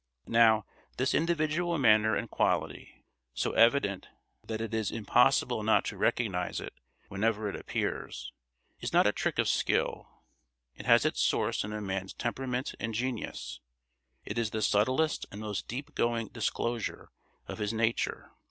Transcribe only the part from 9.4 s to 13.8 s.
skill; it has its source in a man's temperament and genius;